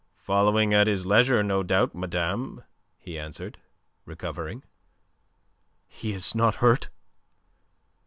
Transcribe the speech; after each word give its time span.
"Following 0.23 0.73
at 0.73 0.87
his 0.87 1.05
leisure, 1.05 1.43
no 1.43 1.61
doubt, 1.61 1.93
madame," 1.93 2.63
he 2.97 3.19
answered, 3.19 3.59
recovering. 4.03 4.63
"He 5.87 6.13
is 6.15 6.33
not 6.33 6.55
hurt?" 6.55 6.89